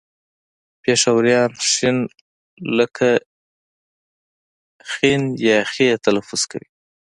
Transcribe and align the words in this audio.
پېښوريان 0.83 1.51
ښ 1.69 1.71
لکه 2.77 3.09
خ 5.71 5.73
تلفظ 6.05 6.41
کوي 6.51 6.69